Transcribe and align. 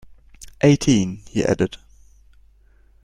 Eighteen, 0.61 1.21
he 1.29 1.43
added. 1.45 1.77